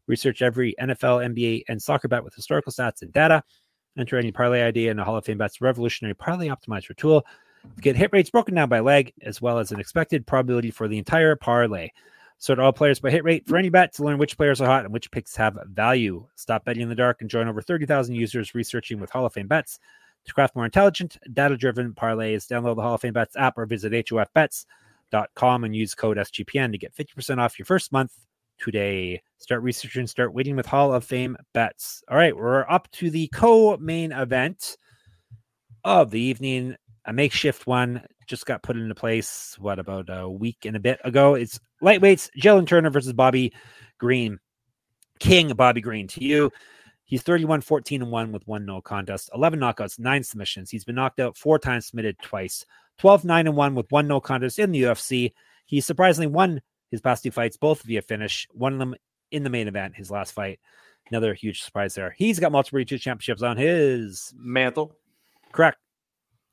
[0.07, 3.43] Research every NFL, NBA, and soccer bet with historical stats and data.
[3.99, 7.25] Enter any parlay idea in the Hall of Fame Bets revolutionary parlay optimizer tool.
[7.81, 10.97] Get hit rates broken down by leg, as well as an expected probability for the
[10.97, 11.89] entire parlay.
[12.37, 14.85] Sort all players by hit rate for any bet to learn which players are hot
[14.85, 16.25] and which picks have value.
[16.35, 19.47] Stop betting in the dark and join over 30,000 users researching with Hall of Fame
[19.47, 19.79] Bets.
[20.25, 23.65] To craft more intelligent, data driven parlays, download the Hall of Fame Bets app or
[23.65, 28.13] visit HOFBets.com and use code SGPN to get 50% off your first month
[28.59, 29.21] today.
[29.37, 32.03] Start researching, start waiting with Hall of Fame Bets.
[32.09, 34.77] All right, we're up to the co main event
[35.83, 36.75] of the evening.
[37.05, 40.99] A makeshift one just got put into place, what, about a week and a bit
[41.03, 41.33] ago?
[41.33, 43.53] It's lightweights, Jalin Turner versus Bobby
[43.97, 44.39] Green.
[45.19, 46.51] King Bobby Green to you.
[47.03, 50.69] He's 31 14 and 1 with one no contest, 11 knockouts, nine submissions.
[50.69, 52.65] He's been knocked out four times, submitted twice.
[52.99, 55.33] 12 9 and 1 with one no contest in the UFC.
[55.65, 58.95] He surprisingly won his past two fights, both via finish, one of them
[59.31, 60.59] in the main event, his last fight.
[61.09, 62.13] Another huge surprise there.
[62.17, 64.95] He's got multiple region championships on his mantle.
[65.51, 65.77] Correct.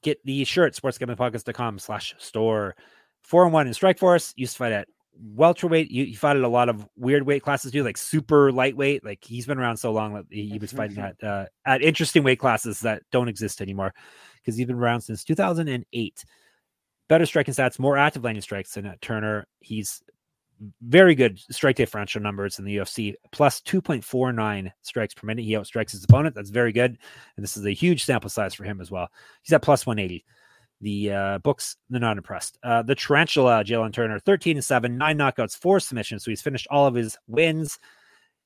[0.03, 2.75] Get the shirt, sportsgamblingpodcast.com slash store.
[3.23, 4.33] Four and one in Strikeforce.
[4.37, 5.91] Used to fight at welterweight.
[5.91, 9.05] You, you fought at a lot of weird weight classes too, like super lightweight.
[9.05, 12.23] Like he's been around so long that he, he was fighting at uh, at interesting
[12.23, 13.93] weight classes that don't exist anymore
[14.37, 16.25] because he's been around since 2008.
[17.09, 19.47] Better striking stats, more active landing strikes than uh, Turner.
[19.61, 20.03] He's
[20.83, 25.45] very good strike differential numbers in the UFC, plus 2.49 strikes per minute.
[25.45, 26.35] He outstrikes his opponent.
[26.35, 26.99] That's very good.
[27.37, 29.09] And this is a huge sample size for him as well.
[29.43, 30.25] He's at plus 180.
[30.81, 32.59] The uh, books, they're not impressed.
[32.63, 36.25] Uh, the Tarantula, Jalin Turner, 13 and 7, nine knockouts, four submissions.
[36.25, 37.79] So he's finished all of his wins.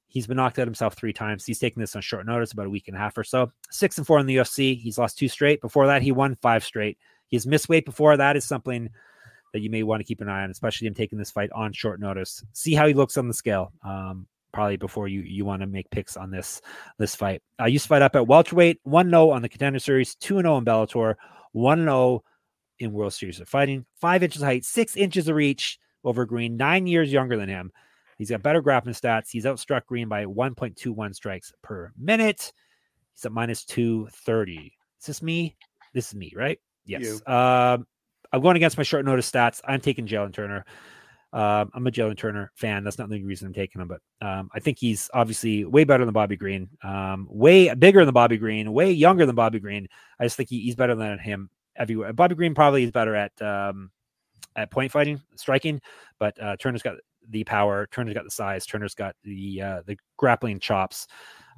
[0.06, 1.44] He's been knocked out himself three times.
[1.44, 3.52] He's taking this on short notice, about a week and a half or so.
[3.70, 4.76] Six and four in the UFC.
[4.76, 5.60] He's lost two straight.
[5.60, 6.98] Before that, he won five straight.
[7.28, 8.16] He's missed weight before.
[8.16, 8.90] That is something
[9.52, 11.72] that you may want to keep an eye on, especially him taking this fight on
[11.72, 12.44] short notice.
[12.52, 13.72] See how he looks on the scale.
[13.84, 16.60] Um, probably before you you want to make picks on this
[16.98, 17.42] this fight.
[17.58, 20.38] I uh, used to fight up at welterweight, one 0 on the contender series, two
[20.38, 21.14] and zero in Bellator,
[21.52, 22.22] one 0
[22.78, 23.84] in World Series of Fighting.
[24.00, 27.72] Five inches height, six inches of reach over Green, nine years younger than him.
[28.18, 29.30] He's got better grappling stats.
[29.30, 32.52] He's outstruck Green by 1.21 strikes per minute.
[33.14, 34.72] He's at minus 230.
[35.00, 35.56] Is this me?
[35.94, 36.58] This is me, right?
[36.84, 37.22] Yes.
[37.26, 37.86] Um,
[38.32, 39.60] I'm going against my short notice stats.
[39.64, 40.64] I'm taking Jalin Turner.
[41.32, 42.82] Um, I'm a Jalin Turner fan.
[42.82, 46.04] That's not the reason I'm taking him, but um, I think he's obviously way better
[46.04, 49.86] than Bobby Green, um, way bigger than Bobby Green, way younger than Bobby Green.
[50.18, 52.12] I just think he, he's better than him everywhere.
[52.12, 53.90] Bobby Green probably is better at um,
[54.56, 55.80] at point fighting, striking,
[56.18, 56.96] but uh, Turner's got
[57.28, 57.88] the power.
[57.92, 58.66] Turner's got the size.
[58.66, 61.06] Turner's got the uh, the grappling chops.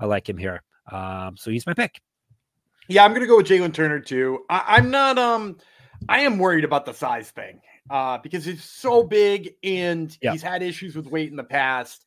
[0.01, 0.63] I like him here.
[0.91, 2.01] Um, so he's my pick.
[2.89, 4.41] Yeah, I'm gonna go with Jalin Turner too.
[4.51, 5.57] I, I'm not um
[6.09, 7.61] I am worried about the size thing
[7.91, 10.33] uh, because he's so big and yeah.
[10.33, 12.07] he's had issues with weight in the past.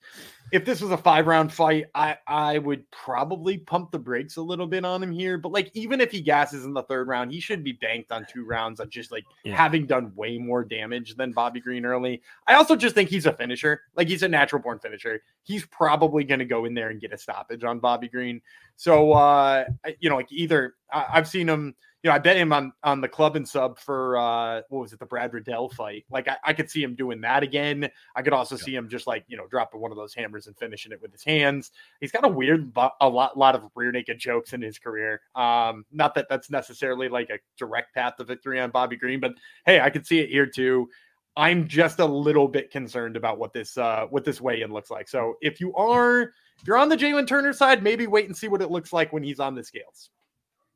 [0.51, 4.41] If this was a five round fight, I I would probably pump the brakes a
[4.41, 5.38] little bit on him here.
[5.38, 8.27] But like even if he gasses in the third round, he should be banked on
[8.31, 9.55] two rounds of just like yeah.
[9.55, 12.21] having done way more damage than Bobby Green early.
[12.47, 13.81] I also just think he's a finisher.
[13.95, 15.21] Like he's a natural born finisher.
[15.43, 18.41] He's probably going to go in there and get a stoppage on Bobby Green.
[18.75, 19.65] So uh,
[19.99, 23.01] you know, like either I, I've seen him you know, I bet him on on
[23.01, 26.05] the club and sub for uh what was it, the Brad Riddell fight.
[26.11, 27.89] Like I, I could see him doing that again.
[28.15, 28.63] I could also yeah.
[28.63, 31.11] see him just like, you know, dropping one of those hammers and finishing it with
[31.11, 31.71] his hands.
[32.01, 35.19] He's got a weird a lot lot of rear naked chokes in his career.
[35.33, 39.33] Um, not that that's necessarily like a direct path to victory on Bobby Green, but
[39.65, 40.87] hey, I could see it here too.
[41.35, 45.09] I'm just a little bit concerned about what this uh what this weigh-in looks like.
[45.09, 48.47] So if you are if you're on the Jalin Turner side, maybe wait and see
[48.47, 50.11] what it looks like when he's on the scales.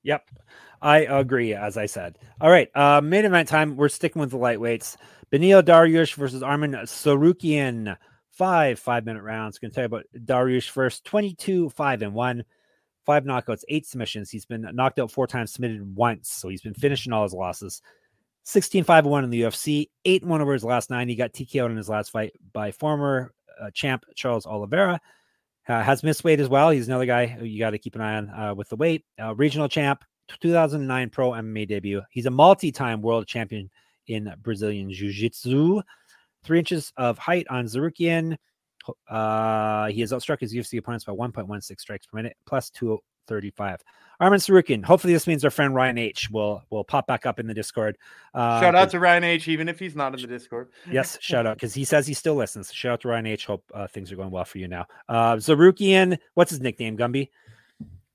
[0.03, 0.29] Yep.
[0.81, 2.17] I agree, as I said.
[2.39, 2.69] All right.
[2.75, 3.75] Uh, main event time.
[3.75, 4.95] We're sticking with the lightweights.
[5.31, 7.97] Beneil Dariush versus Arman Tsarukyan.
[8.31, 9.59] Five five minute rounds.
[9.59, 11.03] Going to tell you about Dariush first.
[11.03, 12.43] 22, 5 and 1.
[13.05, 14.29] Five knockouts, eight submissions.
[14.29, 16.29] He's been knocked out four times, submitted once.
[16.29, 17.81] So he's been finishing all his losses.
[18.43, 21.09] 16 5 1 in the UFC, 8 1 over his last nine.
[21.09, 25.01] He got TKO'd in his last fight by former uh, champ Charles Oliveira.
[25.69, 26.71] Uh, has missed weight as well.
[26.71, 29.05] He's another guy you got to keep an eye on uh, with the weight.
[29.21, 30.03] Uh, regional champ,
[30.41, 32.01] 2009 pro MMA debut.
[32.09, 33.69] He's a multi-time world champion
[34.07, 35.81] in Brazilian Jiu-Jitsu.
[36.43, 38.35] Three inches of height on Tsarukyan.
[39.07, 42.71] Uh, he has outstruck his UFC opponents by 1.16 strikes per minute, plus
[43.29, 43.83] 235.
[44.21, 44.83] Arman Tsarukyan.
[44.83, 47.97] Hopefully, this means our friend Ryan H will will pop back up in the Discord.
[48.33, 50.69] Uh, shout out to Ryan H, even if he's not in the Discord.
[50.91, 52.73] yes, shout out because he says he still listens.
[52.73, 53.45] Shout out to Ryan H.
[53.45, 54.87] Hope uh, things are going well for you now.
[55.07, 56.97] Uh, Tsarukyan, what's his nickname?
[56.97, 57.29] Gumby.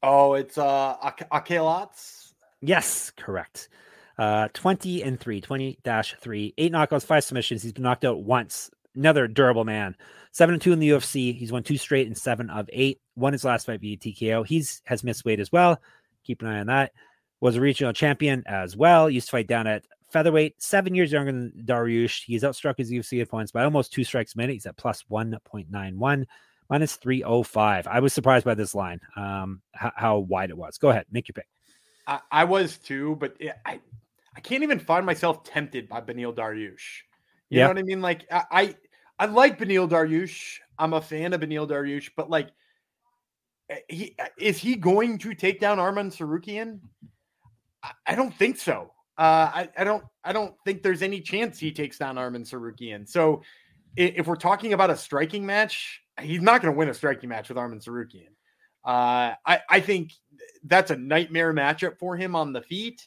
[0.02, 0.96] Oh, it's uh
[1.32, 2.32] Akelats.
[2.60, 3.70] Yes, correct.
[4.16, 7.62] Uh, 20 and 3, 20 dash 3, eight knockouts, five submissions.
[7.62, 8.70] He's been knocked out once.
[8.96, 9.96] Another durable man.
[10.32, 11.36] Seven and two in the UFC.
[11.36, 13.00] He's won two straight and seven of eight.
[13.16, 14.46] Won his last fight via TKO.
[14.46, 15.80] He's has missed weight as well.
[16.24, 16.92] Keep an eye on that.
[17.40, 19.10] Was a regional champion as well.
[19.10, 20.62] Used to fight down at featherweight.
[20.62, 22.24] Seven years younger than Dariush.
[22.24, 24.54] He's outstruck his UFC opponents by almost two strikes a minute.
[24.54, 26.24] He's at plus 1.91,
[26.70, 27.86] minus 305.
[27.86, 30.78] I was surprised by this line, um, how, how wide it was.
[30.78, 31.48] Go ahead, make your pick.
[32.06, 33.80] I, I was too, but it, I
[34.36, 37.02] I can't even find myself tempted by Beneil Dariush.
[37.50, 38.00] You know what I mean?
[38.00, 38.74] Like I,
[39.18, 40.58] I, like Beneil Dariush.
[40.78, 42.50] I'm a fan of Beneil Dariush, but like
[43.70, 46.80] eh, he eh, is he going to take down Arman Tsarukyan?
[47.82, 48.90] I, I don't think so.
[49.16, 53.08] Uh, I, I don't I don't think there's any chance he takes down Arman Tsarukyan.
[53.08, 53.42] So
[53.96, 57.48] if, we're talking about a striking match, he's not going to win a striking match
[57.48, 58.30] with Arman Tsarukyan.
[58.84, 60.12] Uh, I, I think
[60.64, 63.06] that's a nightmare matchup for him on the feet.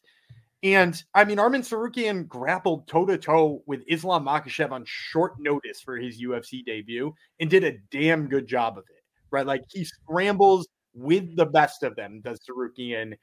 [0.63, 5.81] And I mean, Arman Tsarukyan grappled toe to toe with Islam Makhachev on short notice
[5.81, 9.45] for his UFC debut and did a damn good job of it, right?
[9.45, 13.13] Like he scrambles with the best of them, does Tsarukyan.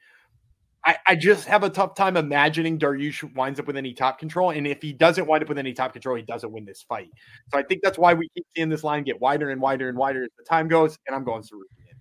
[0.85, 4.51] I, I just have a tough time imagining Dariush winds up with any top control.
[4.51, 7.09] And if he doesn't wind up with any top control, he doesn't win this fight.
[7.51, 9.97] So I think that's why we keep seeing this line get wider and wider and
[9.97, 10.97] wider as the time goes.
[11.07, 11.95] And I'm going Tsarukyan.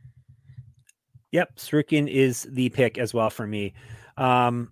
[1.33, 3.73] Yep, Tsarukyan is the pick as well for me.
[4.17, 4.71] Um,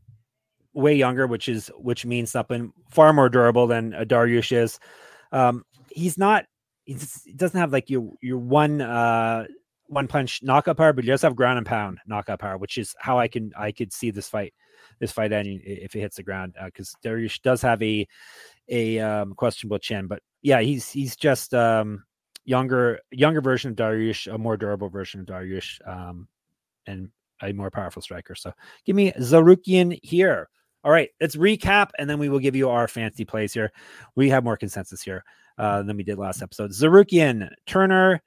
[0.75, 4.79] way younger, which is which means something far more durable than a Dariush is.
[5.33, 6.45] Um, he's not.
[6.85, 6.97] he
[7.37, 9.45] doesn't have like your your one uh
[9.87, 12.95] one punch knockout power, but he does have ground and pound knockout power, which is
[12.99, 14.55] how I can I could see this fight
[14.99, 18.07] this fight ending if it hits the ground because uh, does have a
[18.69, 22.05] a um, questionable chin, but yeah, he's he's just um
[22.45, 26.29] younger younger version of Dariush, a more durable version of Dariush, um,
[26.87, 27.11] and
[27.43, 28.35] a more powerful striker.
[28.35, 28.53] So
[28.85, 30.49] give me Tsarukyan here.
[30.85, 33.73] All right, let's recap and then we will give you our fancy plays here.
[34.17, 35.25] We have more consensus here
[35.59, 36.71] uh, than we did last episode.
[36.71, 38.23] Tsarukyan, Turner,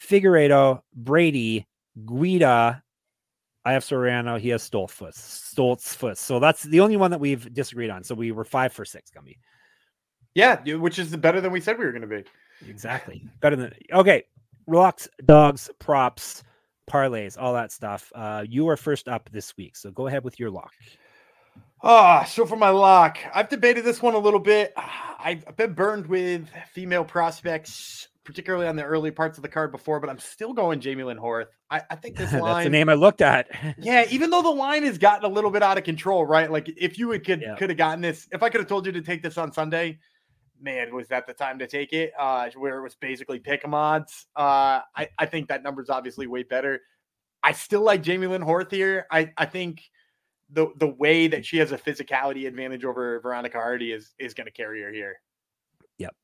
[0.00, 1.66] Figueiredo, Brady,
[2.06, 2.82] Guida.
[3.66, 4.38] I have Soriano.
[4.38, 5.14] He has Stoltzfus.
[5.14, 6.18] Stoltzfus.
[6.18, 8.04] So that's the only one that we've disagreed on.
[8.04, 9.38] So we were five for six, Gumby.
[10.34, 12.24] Yeah, which is better than we said we were going to be.
[12.68, 13.26] Exactly.
[13.40, 14.24] Better than okay.
[14.66, 16.42] Locks, dogs, props,
[16.90, 18.10] parlays, all that stuff.
[18.14, 19.76] Uh, you are first up this week.
[19.76, 20.72] So go ahead with your lock.
[21.86, 24.72] Ah, oh, so for my lock, I've debated this one a little bit.
[25.18, 30.00] I've been burned with female prospects, particularly on the early parts of the card before,
[30.00, 31.48] but I'm still going Jamey-Lyn Horth.
[31.70, 33.48] I, I think this line That's the name I looked at.
[33.78, 36.50] yeah, even though the line has gotten a little bit out of control, right?
[36.50, 37.54] Like if you could yeah.
[37.56, 39.98] could have gotten this, if I could have told you to take this on Sunday,
[40.58, 42.12] man, was that the time to take it?
[42.18, 44.26] Uh, where it was basically pick 'em odds.
[44.34, 46.80] Uh, I, I think that number's obviously way better.
[47.42, 49.06] I still like Jamey-Lyn Horth here.
[49.10, 49.82] I, I think
[50.50, 54.46] the the way that she has a physicality advantage over Veronica Hardy is is going
[54.46, 55.16] to carry her here.
[55.98, 56.14] Yep,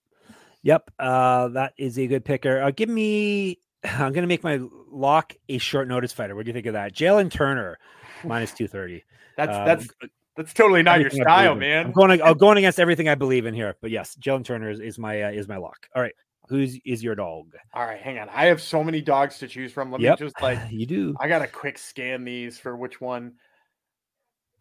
[0.62, 0.90] yep.
[0.98, 2.62] Uh, that is a good picker.
[2.62, 3.58] Uh, give me.
[3.84, 6.36] I'm going to make my lock a short notice fighter.
[6.36, 6.94] What do you think of that?
[6.94, 7.78] Jalin Turner
[8.24, 9.04] minus two thirty.
[9.36, 9.88] That's um, that's
[10.36, 11.86] that's totally not your style, man.
[11.86, 13.76] I'm going I'm going against everything I believe in here.
[13.80, 15.88] But yes, Jalin Turner is, is my uh, is my lock.
[15.94, 16.12] All right.
[16.48, 17.54] Who's is your dog?
[17.72, 18.28] All right, hang on.
[18.28, 19.92] I have so many dogs to choose from.
[19.92, 21.14] Let yep, me just like you do.
[21.20, 23.34] I got to quick scan these for which one.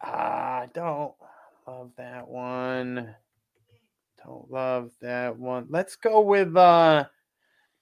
[0.02, 1.14] I don't
[1.66, 3.14] love that one.
[4.24, 5.66] Don't love that one.
[5.68, 7.04] Let's go with uh,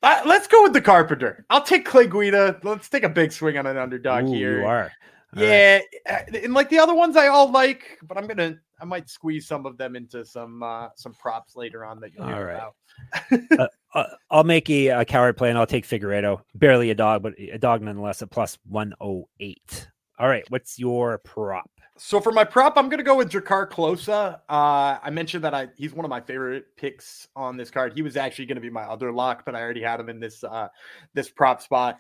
[0.03, 1.45] let's go with the Carpenter.
[1.51, 2.61] I'll take Clay Guida.
[2.63, 4.61] Let's take a big swing on an underdog Ooh, here.
[4.61, 4.93] You are.
[5.37, 6.25] All yeah, right.
[6.33, 9.47] Uh, and like the other ones I all like, but I'm gonna I might squeeze
[9.47, 12.75] some of them into some uh some props later on that you'll hear about.
[13.59, 16.41] uh, uh, I'll make a, a, coward play and I'll take Figueiredo.
[16.55, 18.23] Barely a dog, but a dog nonetheless.
[18.23, 19.89] A plus one oh eight.
[20.19, 21.71] All right, what's your prop?
[22.01, 24.09] So for my prop, I'm going to go with Drakkar Klose.
[24.09, 24.39] Uh,
[25.03, 27.93] I mentioned that I he's one of my favorite picks on this card.
[27.93, 30.21] He was actually going to be my other lock, but I already had him in
[30.21, 30.69] this uh,
[31.15, 31.99] this prop spot.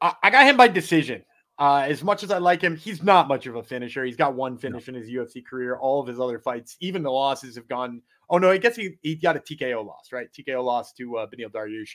[0.00, 1.24] I, I got him by decision.
[1.58, 4.04] Uh, as much as I like him, he's not much of a finisher.
[4.04, 4.94] He's got one finish no.
[4.94, 5.76] in his UFC career.
[5.76, 8.02] All of his other fights, even the losses, have gone.
[8.30, 10.28] Oh no, I guess he he got a TKO loss, right?
[10.32, 11.90] TKO loss to uh, Beneil Dariush.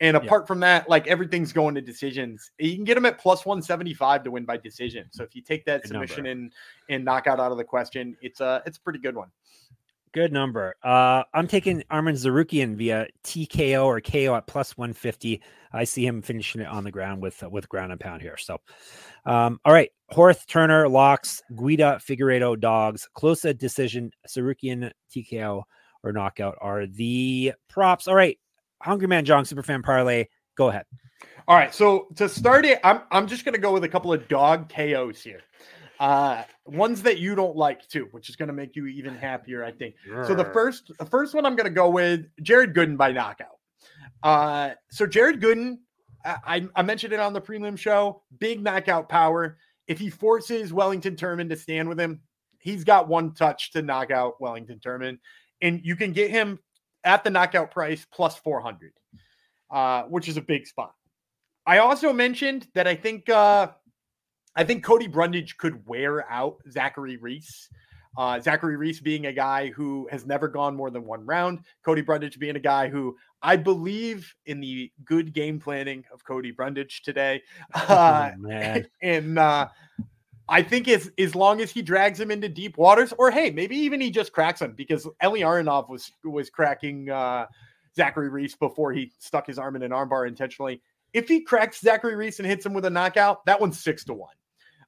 [0.00, 0.46] And apart yeah.
[0.46, 2.50] from that, like everything's going to decisions.
[2.58, 5.06] You can get them at plus 175 to win by decision.
[5.10, 6.52] So if you take that good submission and
[6.88, 9.28] and knockout out of the question, it's a it's a pretty good one.
[10.12, 10.76] Good number.
[10.82, 15.42] Uh, I'm taking Arman Tsarukyan via TKO or KO at plus 150.
[15.72, 18.36] I see him finishing it on the ground with uh, with ground and pound here.
[18.36, 18.58] So,
[19.26, 19.90] um, all right.
[20.12, 25.62] Horth, Turner, locks, Guida, Figueiredo, dogs, Klose decision, Tsarukyan, TKO
[26.04, 28.06] or knockout are the props.
[28.06, 28.38] All right.
[28.82, 30.26] Hungry Man Jong Superfan Parlay.
[30.56, 30.84] Go ahead.
[31.46, 31.74] All right.
[31.74, 35.22] So to start it, I'm I'm just gonna go with a couple of dog KOs
[35.22, 35.40] here.
[36.00, 39.72] Uh ones that you don't like too, which is gonna make you even happier, I
[39.72, 39.94] think.
[40.26, 43.58] So the first the first one I'm gonna go with Jared Gooden by knockout.
[44.22, 45.78] Uh so Jared Gooden,
[46.24, 49.58] I, I mentioned it on the prelim show, big knockout power.
[49.86, 52.20] If he forces Wellington Turman to stand with him,
[52.58, 55.18] he's got one touch to knock out Wellington Turman.
[55.60, 56.58] And you can get him
[57.04, 58.92] at the knockout price plus 400,
[59.70, 60.94] uh, which is a big spot.
[61.66, 63.68] I also mentioned that I think uh,
[64.56, 67.68] I think Cody Brundage could wear out Zachary Reese.
[68.16, 71.60] Uh, Zachary Reese being a guy who has never gone more than one round.
[71.84, 76.52] Cody Brundage being a guy who I believe in the good game planning of Cody
[76.52, 77.42] Brundage today.
[77.74, 79.68] Uh, oh, and uh,
[80.48, 83.76] I think as as long as he drags him into deep waters, or hey, maybe
[83.76, 87.46] even he just cracks him because Eli Aronov was was cracking uh,
[87.96, 90.82] Zachary Reese before he stuck his arm in an armbar intentionally.
[91.12, 94.14] If he cracks Zachary Reese and hits him with a knockout, that one's six to
[94.14, 94.34] one.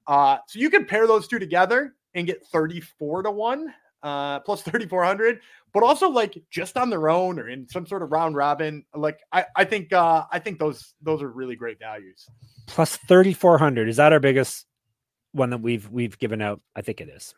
[0.06, 4.60] Uh, so you can pair those two together, and get 34 to 1 uh plus
[4.60, 5.40] 3400
[5.72, 9.20] but also like just on their own or in some sort of round robin like
[9.32, 12.26] i i think uh i think those those are really great values
[12.66, 13.88] Plus 3,400.
[13.88, 14.66] Is that our biggest
[15.36, 16.60] one that we've we've given out?
[16.74, 17.34] I think it is.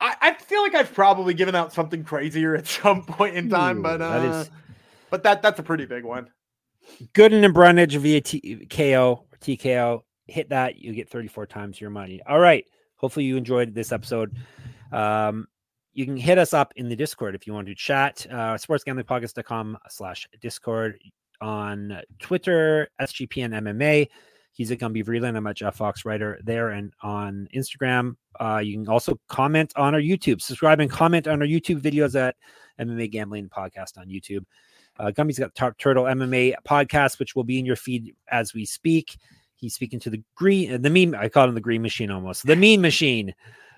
[0.00, 3.78] i i feel like i've probably given out something crazier at some point in time
[3.78, 4.50] Ooh, but uh that is
[5.10, 6.30] but that that's a pretty big one
[7.14, 10.00] Gooden and Brundage via T- KO or TKO.
[10.26, 12.20] Hit that, you get 34 times your money.
[12.26, 12.64] All right.
[12.96, 14.34] Hopefully you enjoyed this episode.
[14.90, 15.46] Um,
[15.92, 18.26] you can hit us up in the Discord if you want to chat.
[18.30, 20.98] Uh, sportsgamblingpodcast.com slash Discord
[21.40, 24.08] on Twitter, SGPN MMA.
[24.52, 25.36] He's at Gumby Vreeland.
[25.36, 28.16] I'm at Jeff Fox Writer there and on Instagram.
[28.38, 30.42] Uh, you can also comment on our YouTube.
[30.42, 32.36] Subscribe and comment on our YouTube videos at
[32.78, 34.44] MMA Gambling Podcast on YouTube.
[34.98, 38.66] Uh, Gumby's got Tar- Turtle MMA podcast, which will be in your feed as we
[38.66, 39.16] speak.
[39.54, 41.14] He's speaking to the green, the meme.
[41.14, 42.46] I call him the green machine almost.
[42.46, 43.34] The mean machine,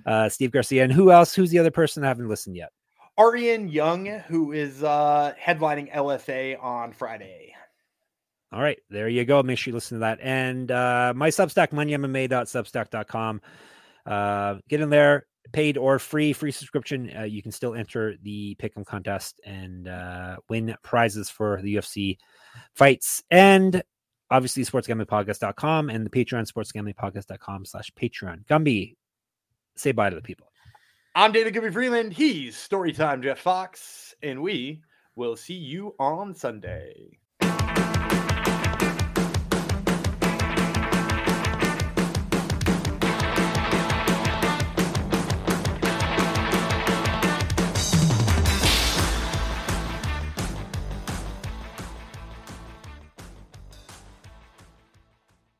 [0.06, 0.84] uh, Steve Garcia.
[0.84, 1.34] And who else?
[1.34, 2.70] Who's the other person I haven't listened yet?
[3.18, 7.54] arian young who is uh headlining lfa on friday
[8.52, 9.42] All right, there you go.
[9.42, 10.18] Make sure you listen to that.
[10.20, 13.40] And uh, my Substack, moneymma.substack.com.
[14.04, 17.10] Uh, get in there, paid or free, free subscription.
[17.16, 22.18] Uh, you can still enter the pick'em contest and uh, win prizes for the UFC
[22.74, 23.22] fights.
[23.30, 23.82] And
[24.30, 28.44] obviously, sportsgamblingpodcast.com and the Patreon, sportsgamblingpodcast.com slash Patreon.
[28.46, 28.96] Gumby,
[29.76, 30.48] say bye to the people.
[31.14, 34.82] i'm David Gumby Vreeland he's storytime jeff fox and we
[35.16, 37.18] will see you on sunday